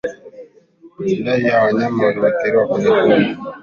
[1.11, 3.37] Idadi ya wanyama wanaoathirika kwenye kundi